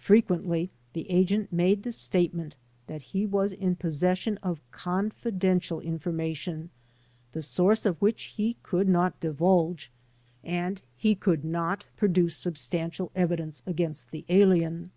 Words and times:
Frequently 0.00 0.72
the 0.92 1.08
agent 1.08 1.52
made 1.52 1.84
the 1.84 1.92
statement 1.92 2.56
that 2.88 3.00
he 3.00 3.24
was 3.24 3.52
in 3.52 3.76
possession 3.76 4.36
of 4.38 4.60
confidential 4.72 5.80
information 5.80 6.70
the 7.30 7.34
46 7.34 7.34
THE 7.34 7.38
DEPORTATION 7.38 7.38
CASES 7.38 7.56
source 7.56 7.86
of 7.86 8.02
which 8.02 8.22
he 8.36 8.56
could 8.64 8.88
not 8.88 9.20
divulge 9.20 9.92
and 10.42 10.82
he 10.96 11.14
could 11.14 11.44
not 11.44 11.84
produce 11.96 12.34
substantial 12.34 13.12
evidence 13.14 13.62
against 13.64 14.10
the 14.10 14.24
alien. 14.28 14.90